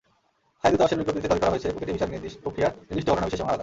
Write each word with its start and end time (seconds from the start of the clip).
থাই 0.61 0.69
দূতাবাসের 0.71 0.97
বিজ্ঞপ্তিতে 0.99 1.29
দাবি 1.31 1.41
করা 1.41 1.53
হয়েছে, 1.53 1.67
প্রতিটি 1.77 1.93
ভিসার 1.95 2.09
প্রক্রিয়া 2.43 2.69
নির্দিষ্ট 2.93 3.09
ঘটনাবিশেষ 3.13 3.39
এবং 3.41 3.49
আলাদা। 3.49 3.59